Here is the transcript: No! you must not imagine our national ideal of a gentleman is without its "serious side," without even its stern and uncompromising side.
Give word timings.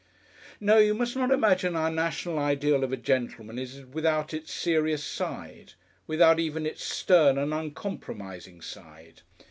No! 0.59 0.79
you 0.79 0.95
must 0.95 1.15
not 1.15 1.29
imagine 1.29 1.75
our 1.75 1.91
national 1.91 2.39
ideal 2.39 2.83
of 2.83 2.91
a 2.91 2.97
gentleman 2.97 3.59
is 3.59 3.85
without 3.85 4.33
its 4.33 4.51
"serious 4.51 5.03
side," 5.03 5.73
without 6.07 6.39
even 6.39 6.65
its 6.65 6.83
stern 6.83 7.37
and 7.37 7.53
uncompromising 7.53 8.61
side. 8.61 9.21